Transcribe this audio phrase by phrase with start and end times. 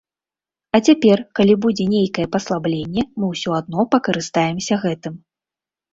[0.77, 5.13] А цяпер, калі будзе нейкае паслабленне, мы ўсё адно пакарыстаемся гэтым.